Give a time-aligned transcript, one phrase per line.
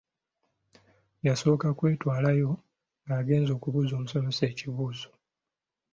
[1.27, 2.49] Yasooka kwetwalayo
[3.03, 5.09] nga agenze okubuuza omusomesa ekibuuzo.